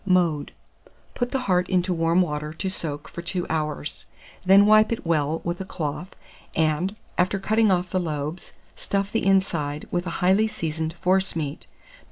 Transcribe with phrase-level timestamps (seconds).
[0.03, 0.51] Mode.
[1.13, 4.07] Put the heart into warm water to soak for 2 hours;
[4.43, 6.15] then wipe it well with a cloth,
[6.55, 11.73] and, after cutting off the lobes, stuff the inside with a highly seasoned forcemeat (No.